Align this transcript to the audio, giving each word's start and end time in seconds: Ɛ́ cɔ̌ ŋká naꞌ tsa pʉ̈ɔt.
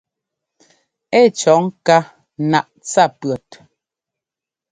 Ɛ́ 1.19 1.23
cɔ̌ 1.39 1.55
ŋká 1.65 1.97
naꞌ 2.49 2.71
tsa 2.85 3.03
pʉ̈ɔt. 3.19 3.49